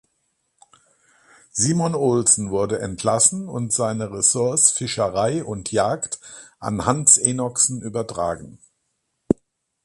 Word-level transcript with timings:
Simon 1.51 1.93
Olsen 1.93 2.49
wurde 2.49 2.79
entlassen 2.79 3.47
und 3.47 3.71
seine 3.71 4.11
Ressorts 4.11 4.71
Fischerei 4.71 5.43
und 5.43 5.71
Jagd 5.71 6.19
an 6.57 6.87
Hans 6.87 7.17
Enoksen 7.19 7.83
übertragen. 7.83 8.57